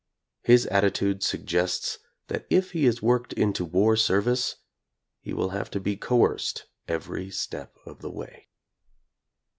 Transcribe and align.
His 0.41 0.65
attitude 0.65 1.21
suggests 1.21 1.99
that 2.25 2.47
if 2.49 2.71
he 2.71 2.85
is 2.87 3.03
worked 3.03 3.33
into 3.33 3.63
war 3.63 3.95
service, 3.95 4.55
he 5.19 5.31
will 5.31 5.49
have 5.49 5.69
to 5.69 5.79
be 5.79 5.95
corerced 5.95 6.65
every 6.87 7.29
step 7.29 7.77
of 7.85 8.01
the 8.01 8.09
way. 8.09 8.47